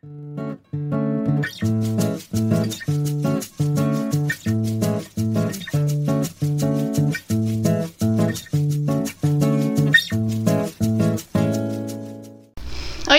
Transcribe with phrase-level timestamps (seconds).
[0.00, 0.06] Oi,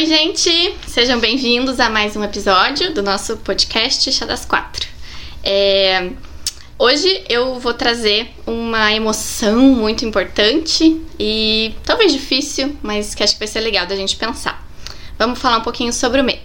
[0.05, 0.73] gente!
[0.87, 4.87] Sejam bem-vindos a mais um episódio do nosso podcast Chá das Quatro.
[5.43, 6.11] É...
[6.77, 13.39] Hoje eu vou trazer uma emoção muito importante e talvez difícil, mas que acho que
[13.39, 14.65] vai ser legal da gente pensar.
[15.17, 16.38] Vamos falar um pouquinho sobre o medo.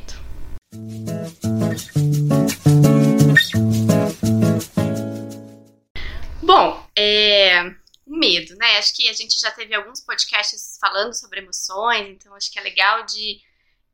[8.85, 12.63] Acho que a gente já teve alguns podcasts falando sobre emoções, então acho que é
[12.63, 13.41] legal de,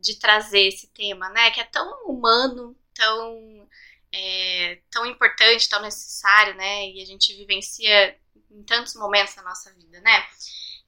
[0.01, 1.53] de trazer esse tema, né?
[1.53, 3.69] Que é tão humano, tão,
[4.13, 6.89] é, tão importante, tão necessário, né?
[6.89, 8.19] E a gente vivencia
[8.51, 10.27] em tantos momentos da nossa vida, né?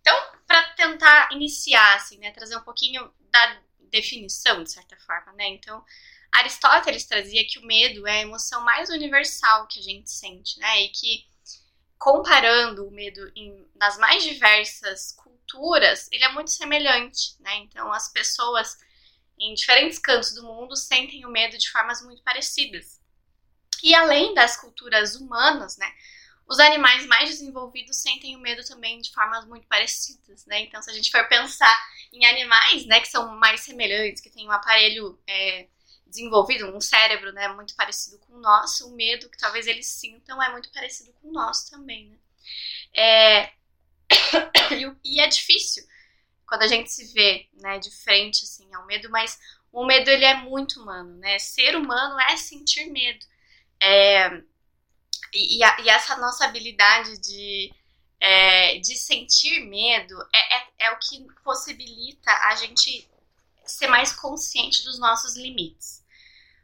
[0.00, 0.16] Então,
[0.48, 2.32] para tentar iniciar, assim, né?
[2.32, 5.46] Trazer um pouquinho da definição, de certa forma, né?
[5.46, 5.84] Então,
[6.32, 10.82] Aristóteles trazia que o medo é a emoção mais universal que a gente sente, né?
[10.82, 11.24] E que
[12.02, 17.54] comparando o medo em, nas mais diversas culturas, ele é muito semelhante, né?
[17.58, 18.76] Então, as pessoas
[19.38, 23.00] em diferentes cantos do mundo sentem o medo de formas muito parecidas.
[23.84, 25.94] E além das culturas humanas, né?
[26.44, 30.58] Os animais mais desenvolvidos sentem o medo também de formas muito parecidas, né?
[30.62, 31.78] Então, se a gente for pensar
[32.12, 35.68] em animais, né, que são mais semelhantes, que têm um aparelho é,
[36.12, 40.40] desenvolvido, um cérebro, né, muito parecido com o nosso, o medo que talvez eles sintam
[40.42, 42.18] é muito parecido com o nosso também, né?
[42.94, 43.52] É...
[45.02, 45.84] e é difícil
[46.46, 49.38] quando a gente se vê, né, de frente, assim, ao medo, mas
[49.72, 51.38] o medo, ele é muito humano, né?
[51.38, 53.24] Ser humano é sentir medo.
[53.80, 54.42] É...
[55.32, 57.72] E, a, e, essa nossa habilidade de,
[58.20, 63.08] é, de sentir medo é, é, é o que possibilita a gente
[63.64, 66.01] ser mais consciente dos nossos limites.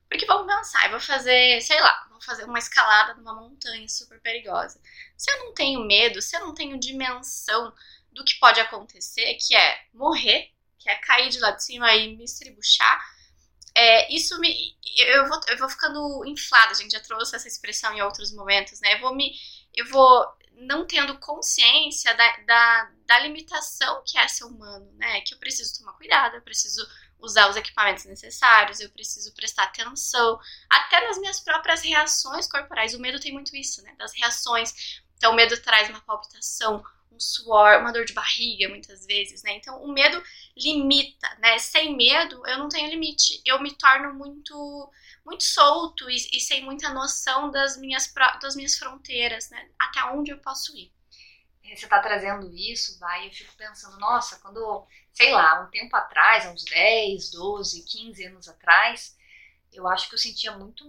[0.09, 4.20] Porque vamos pensar, eu vou fazer, sei lá, vou fazer uma escalada numa montanha super
[4.20, 4.81] perigosa.
[5.17, 7.72] Se eu não tenho medo, se eu não tenho dimensão
[8.12, 12.16] do que pode acontecer, que é morrer, que é cair de lá de cima e
[12.16, 13.00] me estribuchar,
[13.75, 14.77] é, isso me.
[14.97, 18.94] Eu vou, eu vou ficando inflada, gente já trouxe essa expressão em outros momentos, né?
[18.94, 19.33] Eu vou me.
[19.75, 20.27] Eu vou
[20.60, 25.21] não tendo consciência da, da, da limitação que é ser humano, né?
[25.21, 26.84] Que eu preciso tomar cuidado, eu preciso
[27.21, 32.95] usar os equipamentos necessários, eu preciso prestar atenção, até nas minhas próprias reações corporais.
[32.95, 33.95] O medo tem muito isso, né?
[33.99, 35.03] Das reações.
[35.17, 39.53] Então, o medo traz uma palpitação, um suor, uma dor de barriga, muitas vezes, né?
[39.53, 40.23] Então, o medo
[40.57, 41.59] limita, né?
[41.59, 43.41] Sem medo, eu não tenho limite.
[43.45, 44.91] Eu me torno muito
[45.25, 49.69] muito solto e, e sem muita noção das minhas, das minhas fronteiras, né?
[49.78, 50.91] Até onde eu posso ir
[51.77, 56.47] você está trazendo isso, vai, eu fico pensando, nossa, quando, sei lá, um tempo atrás,
[56.47, 59.17] uns 10, 12, 15 anos atrás,
[59.73, 60.84] eu acho que eu sentia muito,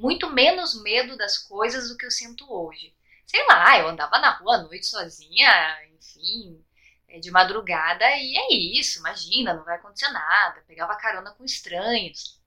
[0.00, 2.94] muito menos medo das coisas do que eu sinto hoje.
[3.26, 5.50] Sei lá, eu andava na rua à noite sozinha,
[5.94, 6.62] enfim,
[7.08, 10.62] é, de madrugada, e é isso, imagina, não vai acontecer nada.
[10.66, 12.40] Pegava carona com estranhos,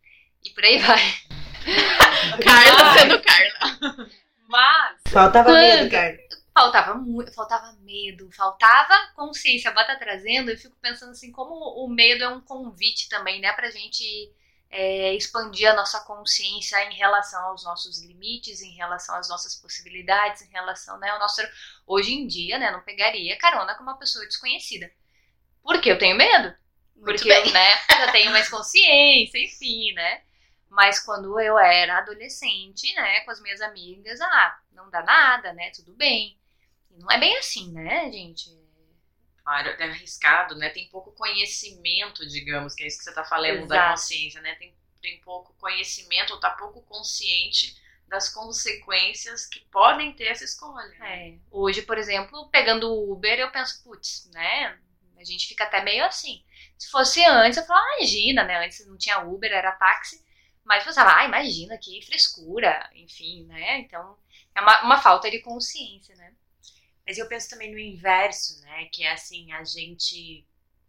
[0.43, 1.01] e por aí vai.
[2.43, 4.09] Carla sendo Carla.
[4.47, 5.01] Mas.
[5.09, 6.26] Faltava medo, Carla
[6.57, 9.69] faltava muito, faltava medo, faltava consciência.
[9.69, 13.39] A Bata tá trazendo, eu fico pensando assim, como o medo é um convite também,
[13.39, 14.33] né, pra gente
[14.71, 20.41] é, expandir a nossa consciência em relação aos nossos limites, em relação às nossas possibilidades,
[20.41, 21.41] em relação, né, ao nosso...
[21.85, 24.91] Hoje em dia, né, não pegaria carona com uma pessoa desconhecida.
[25.61, 26.55] Porque eu tenho medo.
[26.95, 27.51] Muito porque, bem.
[27.51, 30.23] né, já tenho mais consciência, enfim, né.
[30.69, 35.69] Mas quando eu era adolescente, né, com as minhas amigas, ah, não dá nada, né,
[35.69, 36.35] tudo bem.
[36.97, 38.49] Não é bem assim, né, gente?
[39.43, 40.69] Claro, é arriscado, né?
[40.69, 43.67] Tem pouco conhecimento, digamos, que é isso que você está falando Exato.
[43.67, 44.55] da consciência, né?
[44.55, 50.93] Tem, tem pouco conhecimento ou tá pouco consciente das consequências que podem ter essa escolha.
[51.01, 51.35] É.
[51.51, 54.77] Hoje, por exemplo, pegando o Uber, eu penso, putz, né?
[55.17, 56.43] A gente fica até meio assim.
[56.77, 58.65] Se fosse antes, eu falava, ah, imagina, né?
[58.65, 60.23] Antes não tinha Uber, era táxi.
[60.63, 63.79] Mas eu pensava, ah, imagina que frescura, enfim, né?
[63.79, 64.17] Então,
[64.53, 66.33] é uma, uma falta de consciência, né?
[67.07, 68.85] Mas eu penso também no inverso, né?
[68.91, 70.45] Que é assim, a gente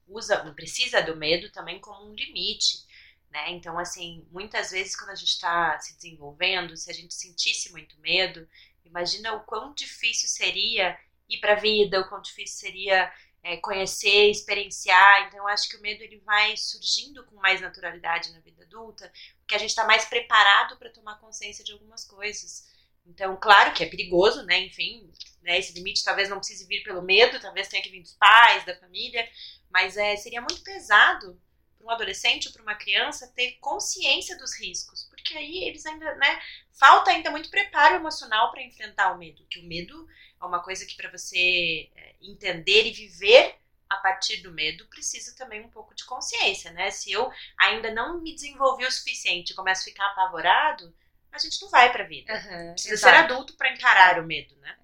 [0.08, 2.84] usa, precisa do medo também como um limite,
[3.30, 3.50] né?
[3.52, 7.98] Então, assim, muitas vezes quando a gente está se desenvolvendo, se a gente sentisse muito
[8.00, 8.48] medo,
[8.84, 10.98] imagina o quão difícil seria
[11.28, 13.12] ir para a vida, o quão difícil seria
[13.42, 15.28] é, conhecer, experienciar.
[15.28, 19.12] Então, eu acho que o medo ele vai surgindo com mais naturalidade na vida adulta,
[19.38, 22.66] porque a gente está mais preparado para tomar consciência de algumas coisas.
[23.08, 24.60] Então, claro que é perigoso, né?
[24.60, 25.10] Enfim,
[25.42, 25.58] né?
[25.58, 28.76] esse limite talvez não precise vir pelo medo, talvez tenha que vir dos pais, da
[28.76, 29.28] família,
[29.70, 31.40] mas é, seria muito pesado
[31.80, 36.40] um adolescente ou para uma criança ter consciência dos riscos, porque aí eles ainda, né,
[36.78, 40.06] falta ainda muito preparo emocional para enfrentar o medo, que o medo
[40.40, 43.56] é uma coisa que para você é, entender e viver
[43.88, 46.90] a partir do medo precisa também um pouco de consciência, né?
[46.90, 50.94] Se eu ainda não me desenvolvi o suficiente começo a ficar apavorado,
[51.32, 52.32] a gente não vai para a vida.
[52.32, 53.16] Uhum, precisa exato.
[53.16, 54.76] ser adulto para encarar o medo, né?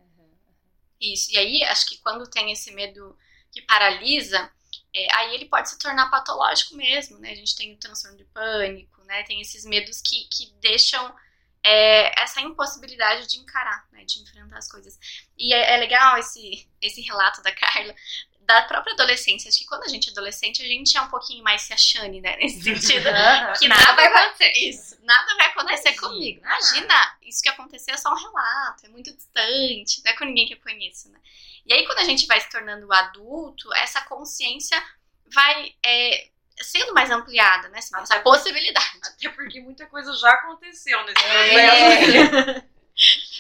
[1.01, 1.33] Isso.
[1.33, 3.17] E aí, acho que quando tem esse medo
[3.51, 4.51] que paralisa,
[4.95, 7.31] é, aí ele pode se tornar patológico mesmo, né?
[7.31, 9.23] A gente tem o transtorno de pânico, né?
[9.25, 11.15] Tem esses medos que, que deixam
[11.63, 14.05] é, essa impossibilidade de encarar, né?
[14.05, 14.99] De enfrentar as coisas.
[15.37, 17.95] E é, é legal esse, esse relato da Carla,
[18.45, 19.49] da própria adolescência.
[19.49, 22.21] Acho que quando a gente é adolescente, a gente é um pouquinho mais se achane,
[22.21, 22.37] né?
[22.37, 23.05] Nesse sentido.
[23.59, 24.53] que nada, nada vai acontecer.
[24.57, 26.09] Isso, nada vai acontecer Imagina.
[26.09, 26.41] comigo.
[26.41, 30.47] Imagina, isso que aconteceu é só um relato, é muito distante, não é com ninguém
[30.47, 31.19] que eu conheço, né?
[31.67, 34.83] E aí, quando a gente vai se tornando adulto, essa consciência
[35.33, 36.29] vai é,
[36.61, 37.79] sendo mais ampliada, né?
[37.79, 39.01] Essa até possibilidade.
[39.03, 42.51] Até porque muita coisa já aconteceu nesse processo.
[42.59, 42.75] É.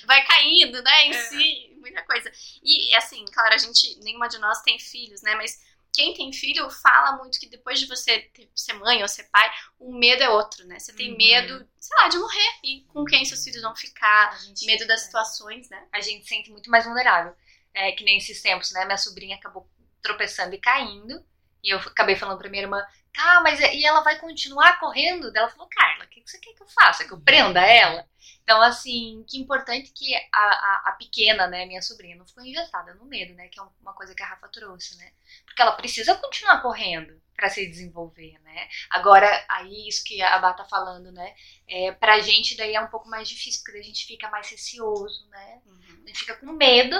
[0.06, 1.12] vai caindo, né, em é.
[1.12, 2.30] si, muita coisa.
[2.62, 5.60] E, assim, claro, a gente, nenhuma de nós tem filhos, né, mas
[5.94, 9.48] quem tem filho fala muito que depois de você ser mãe ou ser pai,
[9.78, 10.76] o medo é outro, né?
[10.76, 11.16] Você tem uhum.
[11.16, 14.36] medo, sei lá, de morrer e com quem seus filhos vão ficar,
[14.66, 15.86] medo das situações, né?
[15.92, 17.32] A gente se sente muito mais vulnerável.
[17.72, 18.84] É, que nem esses tempos, né?
[18.84, 19.68] Minha sobrinha acabou
[20.02, 21.24] tropeçando e caindo.
[21.64, 25.32] E eu acabei falando pra minha irmã, tá, mas e ela vai continuar correndo?
[25.34, 27.04] Ela falou, Carla, o que você quer que eu faça?
[27.04, 28.06] Que eu prenda ela?
[28.42, 32.92] Então, assim, que importante que a, a, a, pequena, né, minha sobrinha, não ficou engessada
[32.94, 33.48] no medo, né?
[33.48, 35.10] Que é uma coisa que a Rafa trouxe, né?
[35.46, 38.68] Porque ela precisa continuar correndo para se desenvolver, né?
[38.90, 41.34] Agora, aí, isso que a Bá tá falando, né?
[41.66, 45.26] É, pra gente daí é um pouco mais difícil, porque a gente fica mais receoso,
[45.30, 45.62] né?
[45.64, 46.02] Uhum.
[46.04, 46.96] A gente fica com medo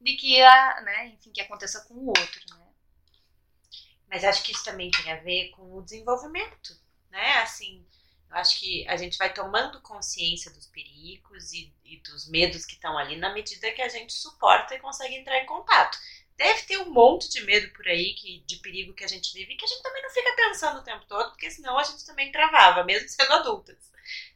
[0.00, 2.65] de que, a, né, enfim, que aconteça com o outro, né?
[4.08, 6.78] Mas acho que isso também tem a ver com o desenvolvimento,
[7.10, 7.38] né?
[7.38, 7.84] Assim,
[8.30, 12.74] eu acho que a gente vai tomando consciência dos perigos e, e dos medos que
[12.74, 15.98] estão ali na medida que a gente suporta e consegue entrar em contato.
[16.36, 19.56] Deve ter um monte de medo por aí que, de perigo que a gente vive
[19.56, 22.30] que a gente também não fica pensando o tempo todo, porque senão a gente também
[22.30, 23.90] travava, mesmo sendo adultas.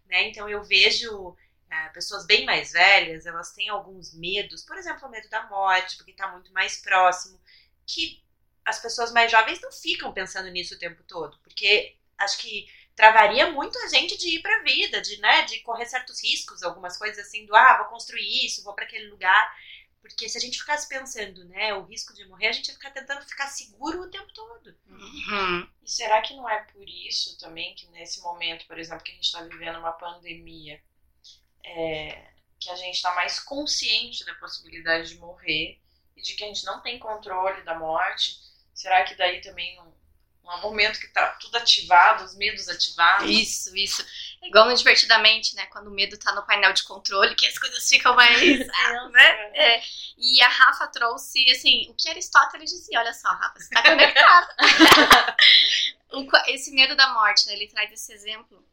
[0.06, 0.28] Né?
[0.28, 1.36] Então eu vejo
[1.70, 5.96] é, pessoas bem mais velhas, elas têm alguns medos, por exemplo, o medo da morte,
[5.96, 7.40] porque está muito mais próximo,
[7.86, 8.22] que
[8.64, 13.50] as pessoas mais jovens não ficam pensando nisso o tempo todo, porque acho que travaria
[13.50, 16.98] muito a gente de ir para a vida, de, né, de correr certos riscos, algumas
[16.98, 19.56] coisas assim, do ah, vou construir isso, vou para aquele lugar.
[20.02, 22.90] Porque se a gente ficasse pensando, né, o risco de morrer, a gente ia ficar
[22.90, 24.74] tentando ficar seguro o tempo todo.
[24.86, 25.68] Uhum.
[25.82, 29.14] E será que não é por isso também que nesse momento, por exemplo, que a
[29.14, 30.82] gente está vivendo uma pandemia,
[31.64, 35.78] é, que a gente está mais consciente da possibilidade de morrer
[36.16, 38.38] e de que a gente não tem controle da morte?
[38.80, 39.92] Será que daí também não,
[40.56, 43.28] um momento que tá tudo ativado, os medos ativados.
[43.28, 44.02] Isso, isso.
[44.42, 45.66] É igual no Divertidamente, né?
[45.66, 48.40] Quando o medo tá no painel de controle, que as coisas ficam mais.
[48.72, 49.50] ah, né?
[49.52, 49.82] É.
[50.16, 53.00] E a Rafa trouxe, assim, o que Aristóteles dizia.
[53.00, 54.56] Olha só, Rafa, você tá conectada.
[56.48, 57.52] esse medo da morte, né?
[57.52, 58.66] Ele traz esse exemplo.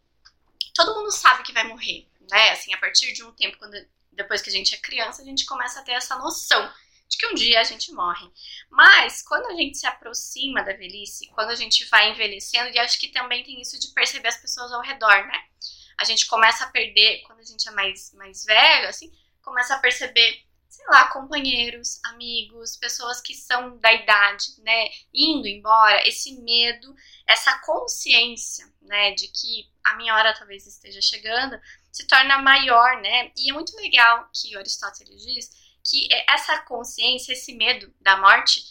[0.74, 2.52] Todo mundo sabe que vai morrer, né?
[2.52, 3.76] Assim, a partir de um tempo, quando
[4.14, 6.72] depois que a gente é criança, a gente começa a ter essa noção
[7.10, 8.30] de que um dia a gente morre.
[8.70, 13.00] Mas quando a gente se aproxima da velhice, quando a gente vai envelhecendo, e acho
[13.00, 15.46] que também tem isso de perceber as pessoas ao redor, né?
[15.98, 19.80] A gente começa a perder, quando a gente é mais, mais velho, assim, começa a
[19.80, 26.94] perceber, sei lá, companheiros, amigos, pessoas que são da idade, né, indo embora, esse medo,
[27.26, 31.60] essa consciência, né, de que a minha hora talvez esteja chegando,
[31.92, 33.32] se torna maior, né?
[33.36, 35.50] E é muito legal que Aristóteles diz
[35.90, 38.62] que essa consciência, esse medo da morte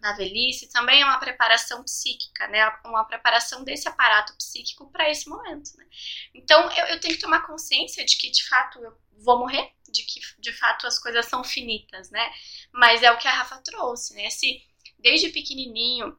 [0.00, 2.70] na velhice também é uma preparação psíquica, né?
[2.84, 5.86] Uma preparação desse aparato psíquico para esse momento, né?
[6.34, 10.02] Então eu, eu, tenho que tomar consciência de que de fato eu vou morrer, de
[10.02, 12.30] que de fato as coisas são finitas, né?
[12.70, 14.28] Mas é o que a Rafa trouxe, né?
[14.28, 14.62] Se
[14.98, 16.16] desde pequenininho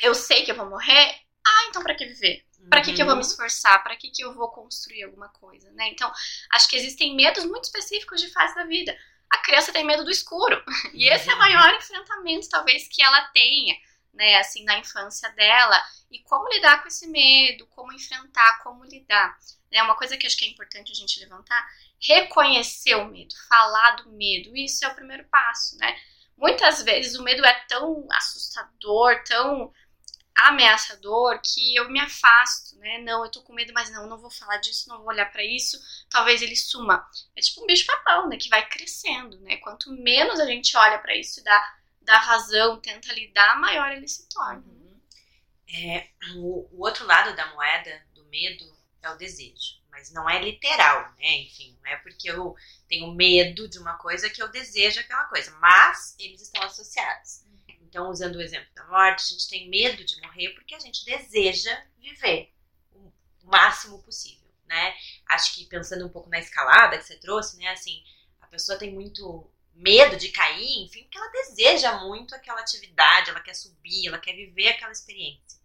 [0.00, 2.44] eu sei que eu vou morrer, ah, então para que viver?
[2.70, 3.28] Para que, que eu vou me uhum.
[3.28, 3.82] esforçar?
[3.82, 5.88] Para que, que eu vou construir alguma coisa, né?
[5.88, 6.10] Então,
[6.52, 8.96] acho que existem medos muito específicos de fase da vida
[9.32, 10.62] a criança tem medo do escuro.
[10.92, 13.74] E esse é o maior enfrentamento, talvez, que ela tenha,
[14.12, 15.82] né, assim, na infância dela.
[16.10, 19.36] E como lidar com esse medo, como enfrentar, como lidar.
[19.72, 21.66] É uma coisa que acho que é importante a gente levantar,
[21.98, 24.54] reconhecer o medo, falar do medo.
[24.54, 25.98] Isso é o primeiro passo, né?
[26.36, 29.72] Muitas vezes o medo é tão assustador, tão
[30.34, 32.98] ameaçador que eu me afasto, né?
[32.98, 35.44] Não, eu tô com medo, mas não, não vou falar disso, não vou olhar para
[35.44, 37.06] isso, talvez ele suma.
[37.36, 38.36] É tipo um bicho papão, né?
[38.36, 39.56] Que vai crescendo, né?
[39.58, 44.08] Quanto menos a gente olha para isso e dá, dá razão, tenta lidar, maior ele
[44.08, 44.62] se torna.
[44.66, 45.00] Uhum.
[45.74, 48.64] É, o, o outro lado da moeda do medo
[49.02, 51.38] é o desejo, mas não é literal, né?
[51.38, 52.54] Enfim, não é porque eu
[52.88, 57.42] tenho medo de uma coisa que eu desejo aquela coisa, mas eles estão associados.
[57.92, 61.04] Então, usando o exemplo da morte, a gente tem medo de morrer porque a gente
[61.04, 62.50] deseja viver
[62.94, 64.94] o máximo possível, né?
[65.28, 67.68] Acho que pensando um pouco na escalada que você trouxe, né?
[67.68, 68.02] Assim,
[68.40, 73.40] a pessoa tem muito medo de cair, enfim, porque ela deseja muito aquela atividade, ela
[73.40, 75.60] quer subir, ela quer viver aquela experiência.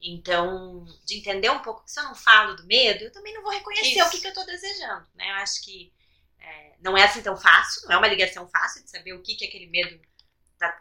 [0.00, 3.42] Então, de entender um pouco que se eu não falo do medo, eu também não
[3.42, 4.08] vou reconhecer Isso.
[4.08, 5.30] o que, que eu estou desejando, né?
[5.30, 5.92] Eu acho que
[6.40, 9.36] é, não é assim tão fácil, não é uma ligação fácil de saber o que,
[9.36, 10.00] que aquele medo,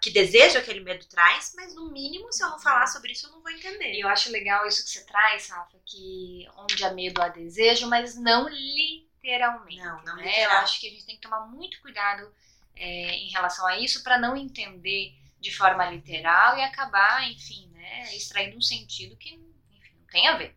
[0.02, 3.32] que desejo aquele medo traz, mas no mínimo, se eu não falar sobre isso, eu
[3.32, 3.94] não vou entender.
[3.94, 7.88] E eu acho legal isso que você traz, Rafa, que onde há medo há desejo,
[7.88, 9.78] mas não literalmente.
[9.78, 10.26] Não, não né?
[10.26, 10.58] literal.
[10.58, 12.32] Eu acho que a gente tem que tomar muito cuidado
[12.76, 18.16] é, em relação a isso para não entender de forma literal e acabar, enfim, né,
[18.16, 20.56] extraindo um sentido que enfim, não tem a ver.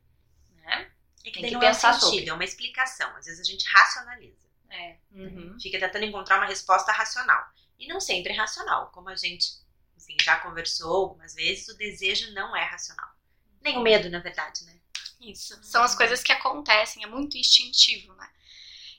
[0.56, 0.90] Né?
[1.24, 2.30] É que tem que pensar é um sentido, sobre.
[2.30, 3.16] é uma explicação.
[3.16, 4.44] Às vezes a gente racionaliza.
[4.70, 4.96] É.
[5.12, 5.56] Uhum.
[5.60, 7.44] Fica tentando encontrar uma resposta racional.
[7.78, 8.90] E não sempre é racional.
[8.92, 9.64] Como a gente
[10.04, 13.08] enfim, já conversou algumas vezes, o desejo não é racional.
[13.62, 14.78] Nem o medo, na verdade, né?
[15.20, 15.58] Isso.
[15.62, 18.28] São as coisas que acontecem, é muito instintivo, né?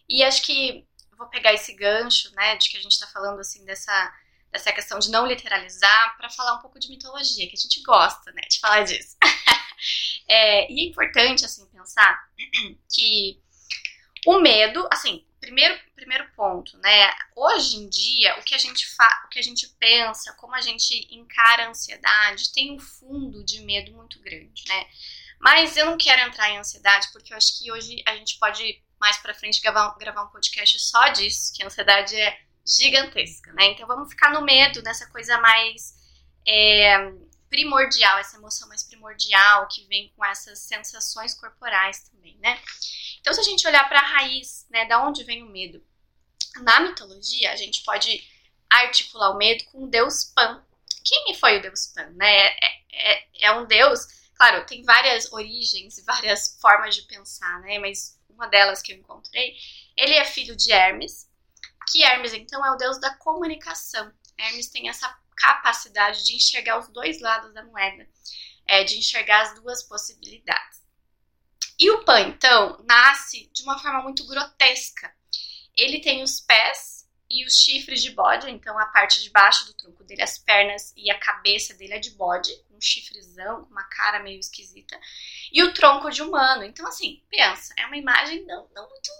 [0.09, 3.63] E acho que vou pegar esse gancho, né, de que a gente está falando assim
[3.63, 4.13] dessa
[4.51, 8.31] dessa questão de não literalizar para falar um pouco de mitologia, que a gente gosta,
[8.31, 9.17] né, de falar disso.
[10.29, 12.29] é, e é importante assim pensar
[12.89, 13.41] que
[14.25, 17.13] o medo, assim, primeiro primeiro ponto, né?
[17.35, 20.61] Hoje em dia, o que a gente fa o que a gente pensa, como a
[20.61, 24.87] gente encara a ansiedade, tem um fundo de medo muito grande, né?
[25.39, 28.81] Mas eu não quero entrar em ansiedade porque eu acho que hoje a gente pode
[28.99, 33.65] mais para frente gravar, gravar um podcast só disso, que a ansiedade é gigantesca, né?
[33.67, 35.93] Então vamos ficar no medo, nessa coisa mais
[36.47, 36.97] é,
[37.49, 42.61] primordial, essa emoção mais primordial que vem com essas sensações corporais também, né?
[43.19, 45.83] Então se a gente olhar para a raiz, né, da onde vem o medo,
[46.61, 48.23] na mitologia a gente pode
[48.69, 50.63] articular o medo com o deus Pan.
[51.03, 52.47] Quem foi o deus Pan, né?
[52.47, 52.59] É,
[52.91, 57.79] é, é um deus, claro, tem várias origens e várias formas de pensar, né?
[57.79, 59.55] Mas uma delas que eu encontrei,
[59.95, 61.29] ele é filho de Hermes,
[61.89, 64.11] que Hermes então é o deus da comunicação.
[64.37, 68.07] Hermes tem essa capacidade de enxergar os dois lados da moeda,
[68.67, 70.83] é, de enxergar as duas possibilidades.
[71.77, 75.13] E o Pan, então, nasce de uma forma muito grotesca.
[75.75, 79.73] Ele tem os pés e os chifres de bode, então a parte de baixo do
[79.73, 84.19] tronco dele, as pernas e a cabeça dele é de bode, um chifrezão, uma cara
[84.19, 84.97] meio esquisita,
[85.51, 86.63] e o tronco de humano.
[86.63, 89.11] Então, assim, pensa, é uma imagem não, não muito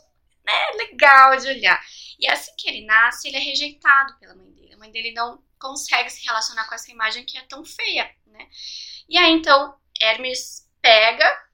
[0.45, 1.83] né, legal de olhar.
[2.19, 4.73] E assim que ele nasce, ele é rejeitado pela mãe dele.
[4.73, 8.47] A mãe dele não consegue se relacionar com essa imagem que é tão feia, né?
[9.09, 11.45] E aí, então, Hermes pega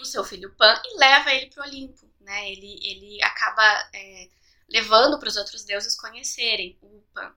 [0.00, 2.50] o seu filho Pan e leva ele para o Olimpo, né?
[2.50, 4.28] Ele, ele acaba é,
[4.68, 7.34] levando para os outros deuses conhecerem o Pan.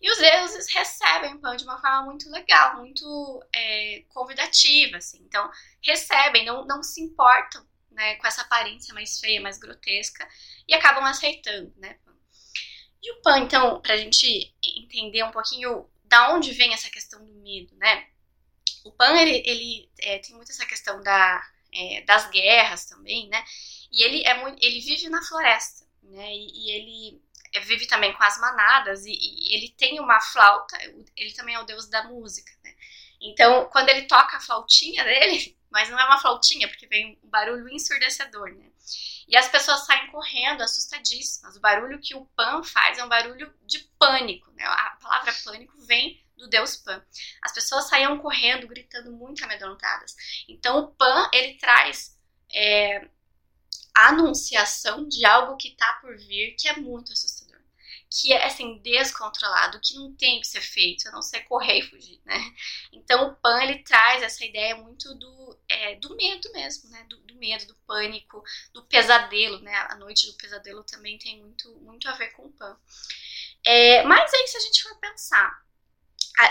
[0.00, 5.22] E os deuses recebem Pan de uma forma muito legal, muito é, convidativa, assim.
[5.22, 5.50] Então,
[5.82, 10.28] recebem, não, não se importam né, com essa aparência mais feia, mais grotesca,
[10.68, 11.98] e acabam aceitando, né?
[13.04, 17.34] E o Pan, então, pra gente entender um pouquinho da onde vem essa questão do
[17.34, 18.08] medo, né?
[18.82, 23.44] O Pan, ele, ele é, tem muito essa questão da, é, das guerras também, né?
[23.92, 26.34] E ele, é muito, ele vive na floresta, né?
[26.34, 30.78] E, e ele é, vive também com as manadas, e, e, ele tem uma flauta,
[31.14, 32.74] ele também é o deus da música, né?
[33.20, 37.28] Então, quando ele toca a flautinha dele, mas não é uma flautinha, porque vem um
[37.28, 38.70] barulho ensurdecedor, né?
[39.26, 41.56] E as pessoas saem correndo, assustadíssimas.
[41.56, 44.64] O barulho que o Pan faz é um barulho de pânico, né?
[44.64, 47.04] A palavra pânico vem do deus Pan.
[47.42, 50.14] As pessoas saíam correndo, gritando muito amedrontadas.
[50.48, 52.16] Então o Pan, ele traz
[52.54, 53.08] é,
[53.96, 57.43] a anunciação de algo que está por vir, que é muito assustador
[58.14, 61.82] que é assim descontrolado, que não tem que ser feito, a não ser correr e
[61.82, 62.38] fugir, né?
[62.92, 67.04] Então o Pan ele traz essa ideia muito do, é, do medo mesmo, né?
[67.08, 68.40] Do, do, medo, do pânico,
[68.72, 69.74] do pesadelo, né?
[69.90, 72.78] A noite do pesadelo também tem muito, muito a ver com o Pan.
[73.66, 75.64] É, mas aí se a gente for pensar,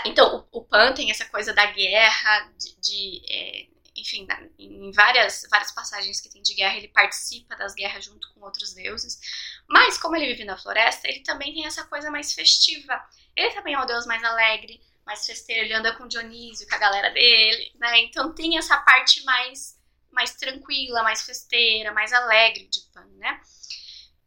[0.04, 4.26] então o, o Pan tem essa coisa da guerra, de, de é, enfim,
[4.58, 8.74] em várias, várias passagens que tem de guerra, ele participa das guerras junto com outros
[8.74, 9.20] deuses.
[9.68, 13.02] Mas, como ele vive na floresta, ele também tem essa coisa mais festiva.
[13.36, 16.78] Ele também é o deus mais alegre, mais festeiro, ele anda com Dionísio, com a
[16.78, 18.00] galera dele, né?
[18.00, 19.78] Então tem essa parte mais,
[20.10, 23.40] mais tranquila, mais festeira, mais alegre de Pan, né?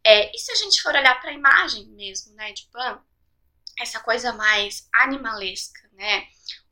[0.04, 3.02] É, e se a gente for olhar para a imagem mesmo, né, de Pan,
[3.80, 6.28] essa coisa mais animalesca, né?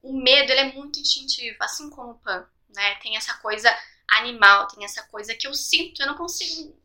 [0.05, 2.95] o medo ele é muito instintivo, assim como o pan, né?
[2.95, 3.75] Tem essa coisa
[4.09, 6.77] animal, tem essa coisa que eu sinto, eu não consigo,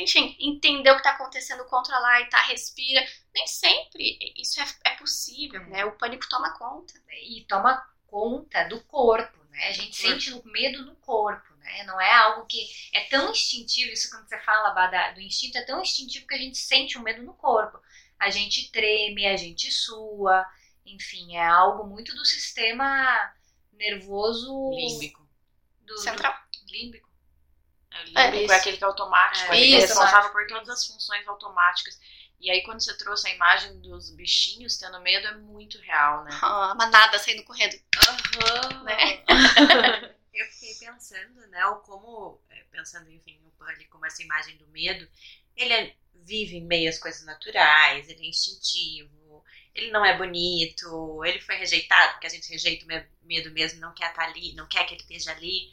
[0.00, 3.06] enfim, entender o que está acontecendo, controlar e tá, respira.
[3.34, 5.66] Nem sempre isso é, é possível, É.
[5.66, 5.84] né?
[5.84, 6.94] O pânico toma conta.
[7.26, 9.68] E toma conta do corpo, né?
[9.68, 11.84] A gente sente o medo no corpo, né?
[11.84, 15.56] Não é algo que é tão instintivo, isso quando você fala Bá, da- do instinto,
[15.58, 17.78] é tão instintivo que a gente sente o medo no corpo.
[18.18, 20.44] A gente treme, a gente sua,
[20.86, 23.32] enfim, é algo muito do sistema
[23.72, 25.23] nervoso Límbico.
[25.86, 26.34] Do, Central.
[26.70, 27.08] límbico.
[27.90, 28.52] É, o É, límbico isso.
[28.52, 29.86] é aquele que é automático, É, ele é isso.
[29.88, 31.98] responsável por todas as funções automáticas.
[32.40, 36.30] E aí, quando você trouxe a imagem dos bichinhos tendo medo, é muito real, né?
[36.42, 37.74] Ah, A manada saindo correndo.
[38.84, 39.24] Né?
[40.34, 44.66] Eu fiquei pensando, né, o como, é, pensando, enfim, o Pânico como essa imagem do
[44.68, 45.08] medo,
[45.56, 49.14] ele é- vive em meio às coisas naturais, ele é instintivo,
[49.74, 53.80] ele não é bonito, ele foi rejeitado, porque a gente rejeita o me- medo mesmo,
[53.80, 55.72] não quer estar ali, não quer que ele esteja ali,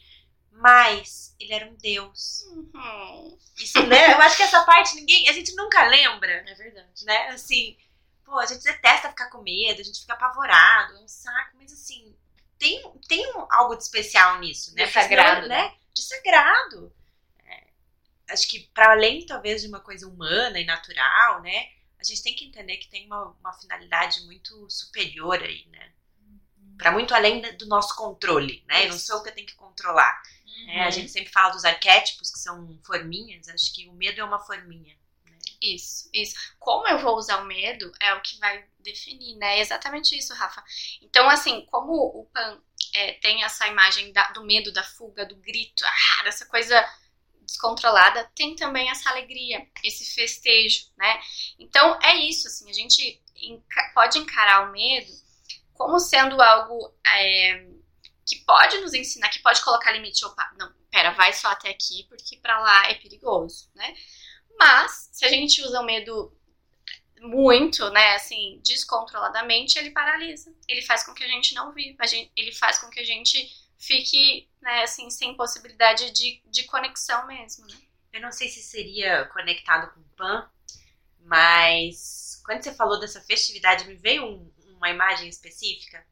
[0.50, 2.42] mas ele era um deus.
[2.50, 3.38] Uhum.
[3.58, 7.04] Isso, né, eu acho que essa parte ninguém, a gente nunca lembra, É verdade.
[7.04, 7.28] né?
[7.28, 7.76] Assim,
[8.24, 11.72] pô, a gente detesta ficar com medo, a gente fica apavorado, é um saco, mas
[11.72, 12.14] assim,
[12.58, 14.84] tem, tem algo de especial nisso, né?
[14.86, 15.74] De sagrado, né?
[15.94, 16.92] De sagrado.
[17.46, 17.66] É,
[18.30, 21.68] acho que para além, talvez, de uma coisa humana e natural, né?
[22.02, 25.92] A gente tem que entender que tem uma, uma finalidade muito superior aí, né?
[26.76, 28.86] Para muito além do nosso controle, né?
[28.86, 30.20] Eu não sou o que eu tenho que controlar.
[30.66, 30.80] né?
[30.80, 30.82] Uhum.
[30.82, 33.48] A gente sempre fala dos arquétipos, que são forminhas.
[33.48, 34.96] Acho que o medo é uma forminha.
[35.62, 36.34] Isso, isso.
[36.58, 39.58] Como eu vou usar o medo é o que vai definir, né?
[39.58, 40.62] É exatamente isso, Rafa.
[41.00, 42.60] Então, assim, como o Pan
[42.94, 46.74] é, tem essa imagem da- do medo, da fuga, do grito, ah, dessa coisa
[47.52, 51.20] descontrolada, tem também essa alegria, esse festejo, né?
[51.58, 53.22] Então, é isso, assim, a gente
[53.94, 55.12] pode encarar o medo
[55.74, 57.66] como sendo algo é,
[58.26, 60.24] que pode nos ensinar, que pode colocar limite.
[60.24, 63.94] Opa, não, pera, vai só até aqui, porque pra lá é perigoso, né?
[64.58, 66.36] Mas, se a gente usa o medo
[67.20, 70.54] muito, né, assim, descontroladamente, ele paralisa.
[70.68, 72.02] Ele faz com que a gente não viva.
[72.36, 73.48] Ele faz com que a gente
[73.86, 77.76] fique, né, assim, sem possibilidade de, de conexão mesmo, né?
[78.12, 80.50] Eu não sei se seria conectado com Pan,
[81.20, 86.04] mas quando você falou dessa festividade, me veio um- uma imagem específica.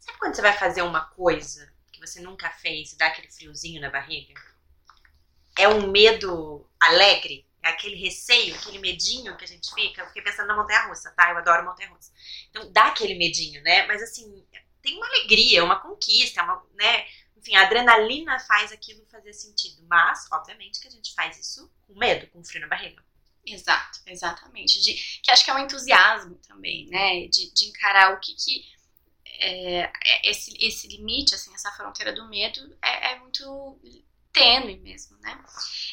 [0.00, 3.80] Sabe quando você vai fazer uma coisa que você nunca fez e dá aquele friozinho
[3.80, 4.34] na barriga?
[5.58, 7.46] É um medo alegre?
[7.62, 10.02] É aquele receio, aquele medinho que a gente fica?
[10.02, 11.30] Eu fiquei pensando na montanha-russa, tá?
[11.30, 12.12] Eu adoro montanha-russa.
[12.50, 13.86] Então dá aquele medinho, né?
[13.86, 14.46] Mas assim,
[14.84, 17.06] tem uma alegria, uma conquista, uma, né?
[17.36, 19.82] Enfim, a adrenalina faz aquilo fazer sentido.
[19.88, 23.02] Mas, obviamente, que a gente faz isso com medo, com frio na barriga.
[23.46, 24.80] Exato, exatamente.
[24.80, 27.26] De, que acho que é um entusiasmo também, né?
[27.28, 28.64] De, de encarar o que que
[29.26, 33.78] é, é- esse, esse limite, assim, essa fronteira do medo é, é muito
[34.32, 35.42] tênue mesmo, né?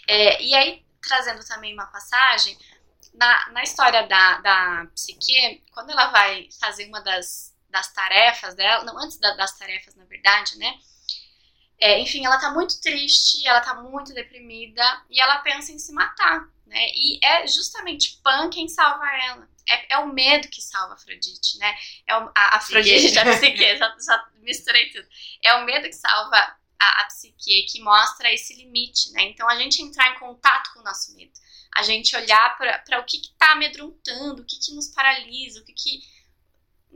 [0.08, 2.58] É, e aí, trazendo também uma passagem,
[3.14, 8.84] na, na história da, da Psique, quando ela vai fazer uma das, das tarefas dela,
[8.84, 10.78] não, antes da- das tarefas, na verdade, né?
[11.80, 15.92] É, enfim, ela tá muito triste, ela tá muito deprimida e ela pensa em se
[15.92, 16.88] matar, né?
[16.94, 19.50] E é justamente Pan quem salva ela.
[19.68, 21.76] É, é o medo que salva a Afrodite, né?
[22.06, 25.08] É o, a, a Afrodite, a psique, já, já misturei tudo.
[25.44, 26.38] É o medo que salva
[26.80, 29.24] a, a psique, que mostra esse limite, né?
[29.24, 31.32] Então a gente entrar em contato com o nosso medo,
[31.76, 35.66] a gente olhar para o que que tá amedrontando, o que que nos paralisa, o
[35.66, 36.02] que que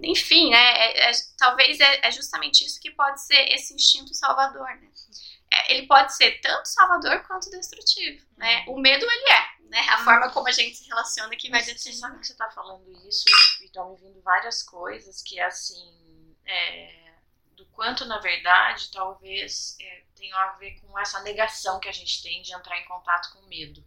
[0.04, 0.58] enfim, né?
[0.58, 4.90] é- é- talvez é, é justamente isso que pode ser esse instinto salvador, né?
[5.52, 8.66] É, ele pode ser tanto salvador quanto destrutivo, né?
[8.68, 9.80] O medo ele é, né?
[9.90, 12.08] A forma como a gente se relaciona que vai determinar.
[12.08, 13.26] sabe que você tá falando isso
[13.62, 17.14] e estão me vindo várias coisas que, assim, é,
[17.56, 22.22] do quanto, na verdade, talvez é, tenha a ver com essa negação que a gente
[22.22, 23.86] tem de entrar em contato com o medo,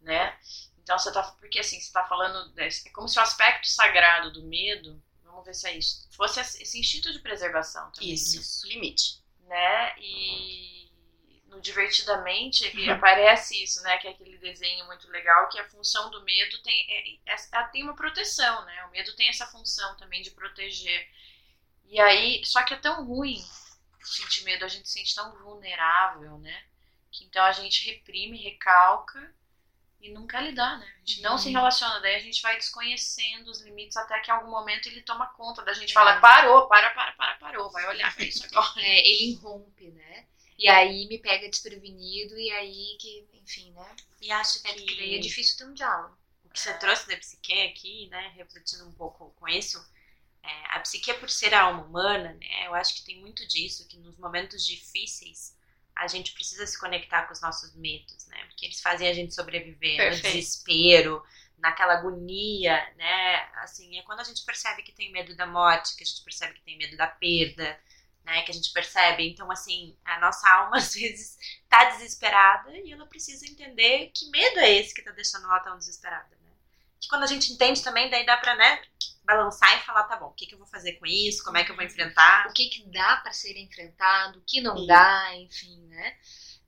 [0.00, 0.38] né?
[0.82, 4.42] Então, você tá, porque assim, você tá falando, é como se o aspecto sagrado do
[4.44, 5.00] medo,
[5.32, 9.20] vamos ver se é isso, fosse esse instinto de preservação também Isso, limite.
[9.40, 9.94] né?
[9.98, 10.90] E
[11.46, 12.94] no Divertidamente ele Uhum.
[12.96, 13.98] aparece isso, né?
[13.98, 16.86] Que é aquele desenho muito legal que a função do medo tem,
[17.26, 18.84] é, é- ela tem uma proteção, né?
[18.86, 21.08] O medo tem essa função também de proteger.
[21.86, 23.42] E aí, só que é tão ruim
[24.02, 26.64] sentir medo, a gente se sente tão vulnerável, né?
[27.10, 29.34] Que então a gente reprime, recalca
[30.02, 30.86] e nunca lidar, né?
[30.86, 34.34] A gente não se relaciona, daí a gente vai desconhecendo os limites até que em
[34.34, 36.20] algum momento ele toma conta da gente, fala, É.
[36.20, 38.82] parou, para, para, para, parou, vai olhar pra isso agora.
[38.82, 40.26] É, ele irrompe, né?
[40.58, 43.96] E aí me pega desprevenido e aí que, enfim, né?
[44.20, 46.16] E acho É que daí que é difícil ter um diálogo.
[46.44, 49.78] o que você trouxe da psique aqui, né, refletindo um pouco com isso,
[50.42, 53.86] É, a psique, por ser a alma humana, né, eu acho que tem muito disso,
[53.88, 55.56] que nos momentos difíceis
[55.96, 58.44] a gente precisa se conectar com os nossos medos, né?
[58.46, 60.26] Porque eles fazem a gente sobreviver Perfeito.
[60.26, 61.22] no desespero,
[61.58, 63.36] naquela agonia, né?
[63.62, 66.54] Assim, é quando a gente percebe que tem medo da morte, que a gente percebe
[66.54, 67.78] que tem medo da perda,
[68.24, 68.42] né?
[68.42, 69.28] Que a gente percebe.
[69.28, 74.58] Então, assim, a nossa alma às vezes tá desesperada e ela precisa entender que medo
[74.60, 76.41] é esse que tá deixando ela tão desesperada?
[77.02, 78.80] Que quando a gente entende também, daí dá pra, né?
[79.24, 81.44] Balançar e falar, tá bom, o que, que eu vou fazer com isso?
[81.44, 82.48] Como é que eu vou enfrentar?
[82.48, 84.86] o que, que dá para ser enfrentado, o que não Sim.
[84.86, 86.16] dá, enfim, né?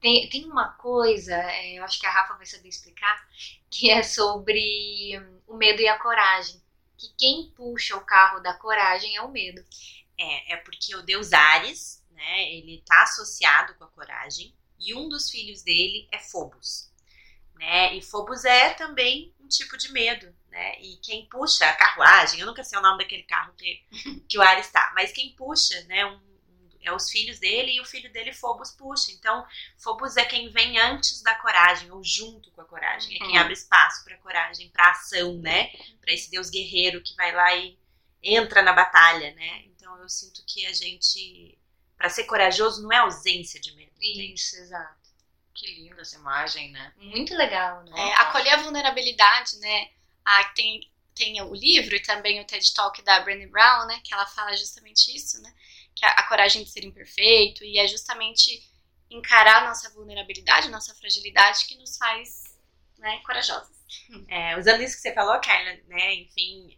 [0.01, 3.27] Tem, tem uma coisa, é, eu acho que a Rafa vai saber explicar,
[3.71, 6.63] que é sobre o medo e a coragem.
[6.99, 9.65] Que quem puxa o carro da coragem é o medo.
[10.19, 15.09] É, é porque o deus Ares, né, ele tá associado com a coragem, e um
[15.09, 16.91] dos filhos dele é Phobos,
[17.55, 22.41] né, e Phobos é também um tipo de medo, né, e quem puxa a carruagem,
[22.41, 23.83] eu nunca sei o nome daquele carro que,
[24.29, 27.81] que o Ares tá, mas quem puxa, né, um, um- é os filhos dele, e
[27.81, 29.47] o filho dele, Phobos, puxa, então
[29.79, 33.39] Phobos é quem vem antes da coragem, ou junto com a coragem, é quem Uhum.
[33.39, 37.79] abre espaço pra coragem, pra ação, né, pra esse deus guerreiro que vai lá e
[38.23, 39.63] entra na batalha, né?
[39.67, 41.59] Então eu sinto que a gente,
[41.97, 43.93] Pra ser corajoso, não é ausência de medo.
[43.97, 44.35] entende?
[44.35, 45.04] Isso, exato.
[45.55, 46.93] Que linda essa imagem, né?
[46.97, 47.93] Muito legal, né?
[47.97, 49.91] É, acolher a vulnerabilidade, né?
[50.25, 54.01] Ah, tem, tem o livro e também o TED Talk da Brené Brown, né?
[54.03, 55.55] Que ela fala justamente isso, né?
[55.95, 58.69] Que a, a coragem de ser imperfeito e é justamente
[59.11, 62.43] encarar a nossa vulnerabilidade, nossa fragilidade que nos faz
[62.99, 63.75] né, corajosos.
[64.29, 66.15] É, usando isso que você falou, Carla, né?
[66.15, 66.77] Enfim,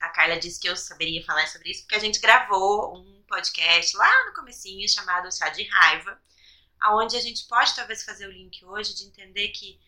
[0.00, 3.96] a Carla disse que eu saberia falar sobre isso, porque a gente gravou um podcast
[3.96, 6.20] lá no comecinho chamado Chá de Raiva,
[6.80, 9.80] aonde a gente pode talvez fazer o link hoje de entender que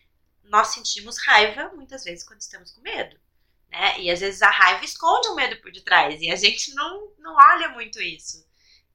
[0.43, 3.19] nós sentimos raiva muitas vezes quando estamos com medo.
[3.69, 4.01] Né?
[4.01, 7.35] E às vezes a raiva esconde um medo por detrás e a gente não, não
[7.35, 8.45] olha muito isso.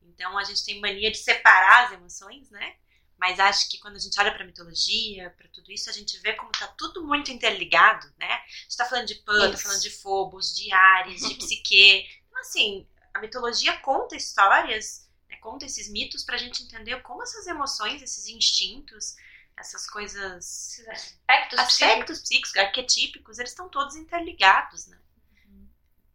[0.02, 2.76] Então a gente tem mania de separar as emoções, né?
[3.18, 6.34] Mas acho que quando a gente olha para mitologia, para tudo isso, a gente vê
[6.34, 8.30] como tá tudo muito interligado, né?
[8.30, 12.06] A gente tá falando de Pan, tá falando de Phobos, de Ares, de Psique.
[12.36, 15.05] Então, assim, a mitologia conta histórias,
[15.46, 19.14] conta esses mitos pra gente entender como essas emoções, esses instintos,
[19.56, 20.44] essas coisas,
[20.80, 24.98] Esses aspectos, aspectos psíquicos, arquetípicos, eles estão todos interligados, né?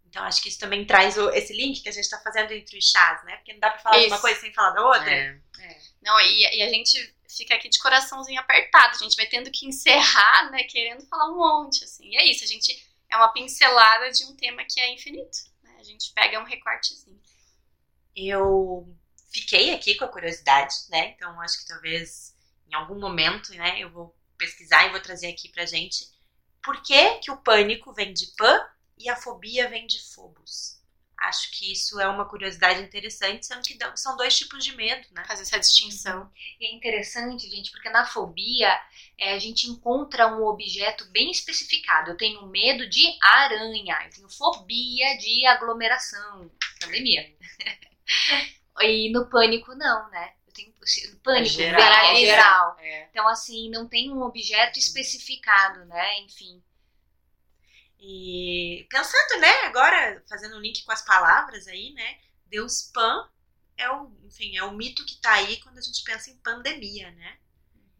[0.05, 2.77] Então, acho que isso também traz o- esse link que a gente tá fazendo entre
[2.77, 3.37] os chás, né?
[3.37, 4.21] Porque não dá pra falar de uma Isso.
[4.21, 5.09] coisa sem falar da outra.
[5.09, 5.39] É.
[6.01, 9.65] Não, e, e a gente fica aqui de coraçãozinho apertado, a gente vai tendo que
[9.65, 10.65] encerrar, né?
[10.65, 12.09] Querendo falar um monte, assim.
[12.09, 15.37] E é isso, a gente é uma pincelada de um tema que é infinito.
[15.63, 15.77] Né?
[15.79, 17.21] A gente pega um recortezinho.
[18.13, 18.93] eu
[19.31, 21.11] fiquei aqui com a curiosidade, né?
[21.11, 22.35] Então acho que talvez
[22.69, 26.09] em algum momento, né, eu vou pesquisar e vou trazer aqui pra gente
[26.63, 28.59] por que, que o pânico vem de Pan
[28.97, 30.79] e a fobia vem de Phobos.
[31.17, 35.23] Acho que isso é uma curiosidade interessante, sendo que são dois tipos de medo, né?
[35.25, 36.31] Fazer essa distinção.
[36.59, 38.69] E é interessante, gente, porque na fobia
[39.19, 42.09] é, a gente encontra um objeto bem especificado.
[42.09, 47.31] Eu tenho medo de aranha, eu tenho fobia de aglomeração, pandemia.
[48.83, 50.33] e no pânico, não, né?
[50.47, 50.73] Eu tenho
[51.11, 52.11] no pânico É geral, geral.
[52.11, 52.77] é geral.
[52.79, 53.07] É.
[53.09, 56.19] Então, assim, não tem um objeto especificado, né?
[56.21, 56.61] Enfim.
[57.99, 62.17] E pensando, né, agora fazendo um link com as palavras aí, né?
[62.47, 63.29] Deus Pan
[63.77, 67.11] é o, enfim, é o mito que tá aí quando a gente pensa em pandemia,
[67.11, 67.37] né?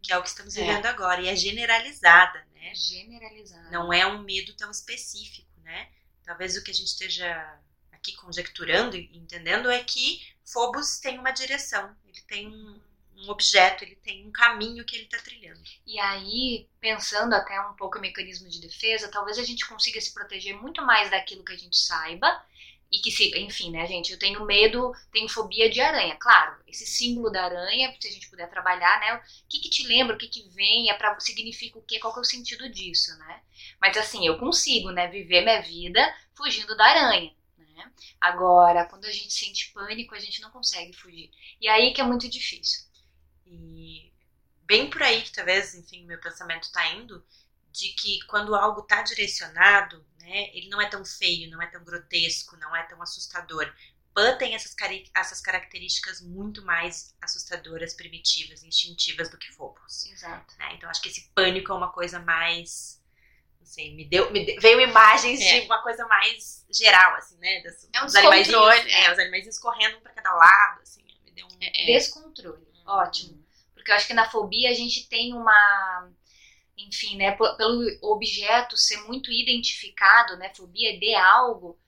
[0.01, 0.61] Que é o que estamos É.
[0.61, 2.73] vivendo agora e é generalizada, né?
[2.73, 3.71] Generalizado.
[3.71, 5.89] Não é um medo tão específico, né?
[6.23, 7.59] Talvez o que a gente esteja
[7.91, 10.19] aqui conjecturando e entendendo é que
[10.51, 12.79] Phobos tem uma direção, ele tem um,
[13.15, 15.61] um objeto, ele tem um caminho que ele está trilhando.
[15.85, 20.13] E aí, pensando até um pouco em mecanismo de defesa, talvez a gente consiga se
[20.13, 22.45] proteger muito mais daquilo que a gente saiba.
[22.93, 26.17] E que se, enfim, né, gente, eu tenho medo, tenho fobia de aranha.
[26.19, 29.15] Claro, esse símbolo da aranha, se a gente puder trabalhar, né?
[29.15, 32.11] O que que te lembra, o que que vem, é para significa o quê, qual
[32.11, 33.41] que é o sentido disso, né?
[33.79, 37.33] Mas assim, eu consigo, né, viver minha vida fugindo da aranha,
[37.73, 37.91] né?
[38.19, 41.31] Agora, quando a gente sente pânico, a gente não consegue fugir.
[41.60, 42.84] E aí que é muito difícil.
[43.45, 44.12] E
[44.63, 47.25] bem por aí que talvez, enfim, meu pensamento está indo,
[47.71, 51.84] de que quando algo está direcionado, né, ele não é tão feio, não é tão
[51.84, 53.73] grotesco, não é tão assustador.
[54.13, 60.05] Pan tem essas, cari- essas características muito mais assustadoras, primitivas, instintivas do que Phobos.
[60.07, 60.53] Exato.
[60.57, 60.75] né?
[60.75, 63.00] Então acho que esse pânico é uma coisa mais.
[63.71, 64.29] Sei, me deu.
[64.34, 65.62] Me deu- veio imagens É.
[65.62, 67.62] de uma coisa mais geral, assim, né?
[67.62, 69.12] Das, É um os descontrole, É, é.
[69.13, 71.01] os animaizinhos correndo um pra cada lado, assim.
[71.23, 71.57] Me deu um.
[71.62, 71.86] É, é.
[71.86, 72.67] Descontrole.
[72.86, 73.41] Ótimo.
[73.73, 76.12] Porque eu acho que na fobia a gente tem uma.
[76.77, 77.31] Enfim, né?
[77.31, 80.53] Pelo objeto ser muito identificado, né?
[80.53, 81.79] Fobia de algo,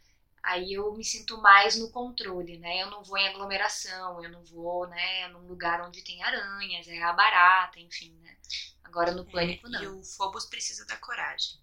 [0.41, 2.81] aí eu me sinto mais no controle, né?
[2.81, 7.01] Eu não vou em aglomeração, eu não vou, né, num lugar onde tem aranhas, é
[7.03, 8.37] a barata, enfim, né?
[8.85, 9.83] Agora no pânico é, não.
[9.83, 11.62] E o Phobos precisa da coragem.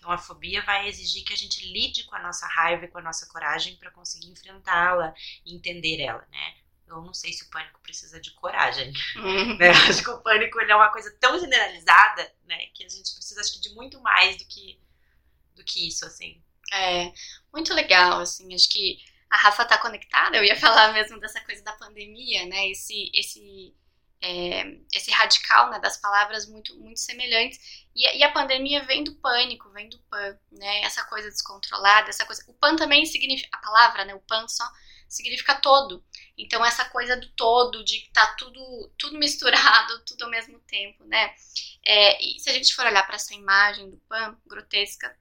[0.00, 2.98] Então a fobia vai exigir que a gente lide com a nossa raiva e com
[2.98, 6.54] a nossa coragem para conseguir enfrentá-la e entender ela, né?
[6.88, 8.92] Eu não sei se o pânico precisa de coragem.
[9.58, 9.68] né?
[9.88, 13.52] Acho que o pânico é uma coisa tão generalizada, né, que a gente precisa acho
[13.52, 14.80] que de muito mais do que
[15.54, 16.42] do que isso, assim.
[16.72, 17.12] É,
[17.52, 21.62] muito legal, assim, acho que a Rafa tá conectada, eu ia falar mesmo dessa coisa
[21.62, 23.74] da pandemia, né, esse, esse,
[24.22, 27.58] é, esse radical, né, das palavras muito, muito semelhantes,
[27.94, 32.26] e, e, a pandemia vem do pânico, vem do pan, né, essa coisa descontrolada, essa
[32.26, 34.64] coisa, o pan também significa, a palavra, né, o pan só
[35.08, 36.04] significa todo,
[36.36, 41.04] então essa coisa do todo, de que tá tudo, tudo misturado, tudo ao mesmo tempo,
[41.04, 41.34] né,
[41.84, 45.16] é, e se a gente for olhar para essa imagem do pan, grotesca,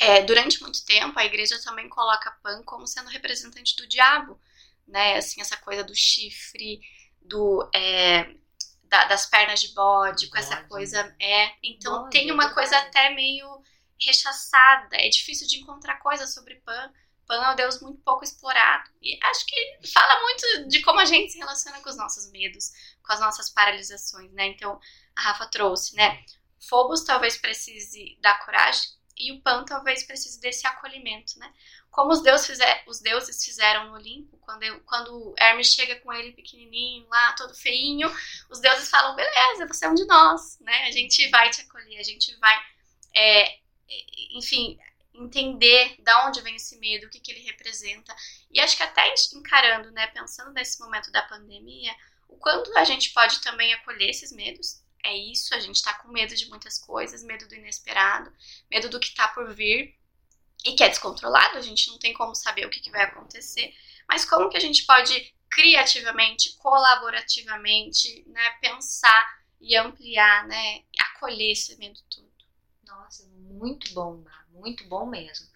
[0.00, 4.40] é, durante muito tempo, a igreja também coloca Pan como sendo representante do diabo,
[4.88, 5.18] né?
[5.18, 6.80] Assim, essa coisa do chifre,
[7.22, 8.34] do é,
[8.90, 11.14] da, das pernas de bode, com essa coisa.
[11.20, 13.62] É, então Bode, tem é uma coisa até meio
[13.98, 14.96] rechaçada.
[14.96, 16.92] É difícil de encontrar coisa sobre Pan.
[17.26, 18.90] Pan é um deus muito pouco explorado.
[19.00, 22.72] E acho que fala muito de como a gente se relaciona com os nossos medos,
[23.02, 24.46] com as nossas paralisações, né?
[24.48, 24.80] Então,
[25.14, 26.24] a Rafa trouxe, né?
[26.68, 31.52] Phobos talvez precise da coragem e o Pan talvez precise desse acolhimento, né?
[31.90, 36.32] Como os deuses, fizer, os deuses fizeram no Olimpo, quando, quando Hermes chega com ele
[36.32, 38.08] pequenininho lá, todo feinho,
[38.48, 40.84] os deuses falam, beleza, você é um de nós, né?
[40.86, 42.56] A gente vai te acolher, a gente vai,
[43.14, 43.58] é,
[44.34, 44.78] enfim,
[45.12, 48.14] entender da onde vem esse medo, o que, que ele representa.
[48.50, 51.94] E acho que até encarando, né, pensando nesse momento da pandemia,
[52.28, 56.08] o quanto a gente pode também acolher esses medos, é isso, a gente tá com
[56.08, 58.32] medo de muitas coisas, medo do inesperado,
[58.70, 59.98] medo do que tá por vir
[60.64, 63.74] e que é descontrolado, a gente não tem como saber o que, que vai acontecer,
[64.08, 71.76] mas como que a gente pode criativamente, colaborativamente, né, pensar e ampliar, né, acolher esse
[71.76, 72.30] medo todo.
[72.86, 75.46] Nossa, muito bom, muito bom mesmo.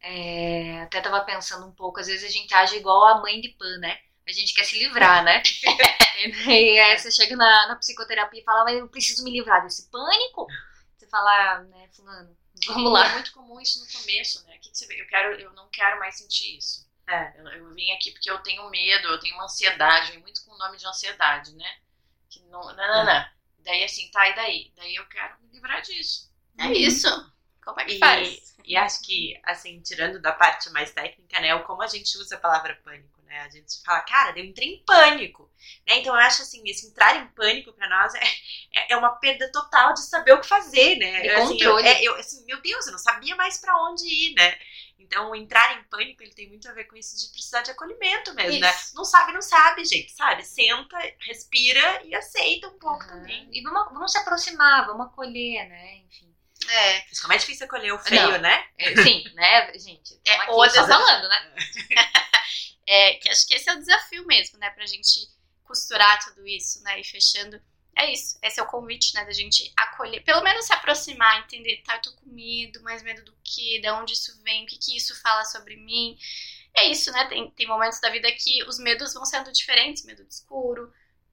[0.00, 3.50] É, até tava pensando um pouco, às vezes a gente age igual a mãe de
[3.50, 3.98] Pan, né?
[4.26, 5.42] A gente quer se livrar, né?
[6.48, 9.90] e aí você chega na, na psicoterapia e fala, mas eu preciso me livrar desse
[9.90, 10.46] pânico.
[10.96, 12.36] Você fala, né, fulano,
[12.68, 13.08] vamos É lá.
[13.08, 14.58] muito comum isso no começo, né?
[14.88, 15.00] Vê?
[15.02, 16.88] Eu, quero, eu não quero mais sentir isso.
[17.08, 17.34] É.
[17.34, 20.52] Eu, eu vim aqui porque eu tenho medo, eu tenho uma ansiedade, vem muito com
[20.52, 21.78] o nome de ansiedade, né?
[22.30, 23.26] Que não, não, não, não.
[23.60, 24.72] Daí assim, tá, e daí?
[24.76, 26.30] Daí eu quero me livrar disso.
[26.58, 27.31] É isso.
[27.64, 28.56] Como é que E, faz?
[28.64, 32.36] e acho que, assim, tirando da parte mais técnica, né, o como a gente usa
[32.36, 33.40] a palavra pânico, né?
[33.40, 35.50] A gente fala, cara, eu entrei em pânico,
[35.86, 35.98] né?
[35.98, 38.20] Então eu acho assim, esse entrar em pânico pra nós é,
[38.74, 41.26] é, é uma perda total de saber o que fazer, né?
[41.26, 44.34] Eu, assim, eu, é, eu, assim, meu Deus, eu não sabia mais pra onde ir,
[44.34, 44.58] né?
[44.98, 47.70] Então, o entrar em pânico, ele tem muito a ver com isso de precisar de
[47.70, 48.70] acolhimento mesmo, né?
[48.70, 48.94] Isso.
[48.94, 50.44] Não sabe, não sabe, gente, sabe?
[50.44, 50.96] Senta,
[51.26, 53.08] respira e aceita um pouco Aham.
[53.08, 53.48] também.
[53.52, 55.96] E vamos, vamos se aproximar, vamos acolher, né?
[55.96, 56.31] Enfim.
[56.68, 58.38] É, Mas como é difícil acolher o feio, Não.
[58.38, 58.64] né?
[58.78, 60.20] É, Sim, né, gente?
[60.24, 61.54] É, aqui só falando, né?
[62.86, 64.70] é, que acho que esse é o desafio mesmo, né?
[64.70, 65.28] Pra gente
[65.64, 67.00] costurar tudo isso, né?
[67.00, 67.60] E fechando.
[67.96, 68.38] É isso.
[68.42, 69.24] Esse é o convite, né?
[69.24, 73.24] Da gente acolher, pelo menos se aproximar, entender, tá, eu tô com medo, mas medo
[73.24, 73.80] do quê?
[73.80, 74.64] De onde isso vem?
[74.64, 76.18] O que, que isso fala sobre mim?
[76.74, 77.26] É isso, né?
[77.26, 80.92] Tem, tem momentos da vida que os medos vão sendo diferentes, medo do escuro,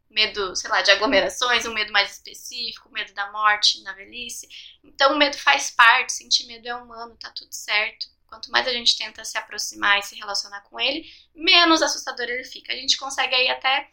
[0.09, 4.47] medo, sei lá, de aglomerações, um medo mais específico, medo da morte na velhice.
[4.83, 8.07] Então o medo faz parte, sentir medo é humano, tá tudo certo.
[8.27, 12.43] Quanto mais a gente tenta se aproximar e se relacionar com ele, menos assustador ele
[12.43, 12.71] fica.
[12.71, 13.89] A gente consegue aí até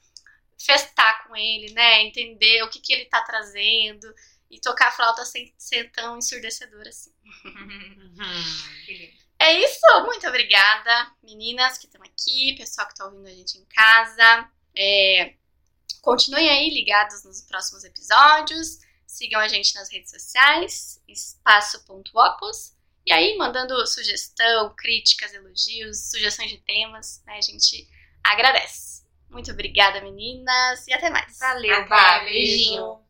[0.59, 2.02] festar com ele, né?
[2.02, 4.07] Entender o que, que ele tá trazendo
[4.50, 7.12] e tocar a flauta sem ser tão ensurdecedor assim.
[8.87, 9.26] Lindo.
[9.38, 13.64] É isso, muito obrigada, meninas que estão aqui, pessoal que está ouvindo a gente em
[13.66, 14.50] casa.
[14.74, 15.35] É,
[16.06, 18.78] continuem aí ligados nos próximos episódios.
[19.04, 22.76] Sigam a gente nas redes sociais, espaço.opus.
[23.04, 27.38] E aí, mandando sugestão, críticas, elogios, sugestões de temas, né?
[27.38, 27.88] A gente
[28.22, 29.04] agradece.
[29.28, 31.38] Muito obrigada, meninas, e até mais.
[31.40, 32.24] Valeu, Até.
[32.24, 33.00] Beijinho.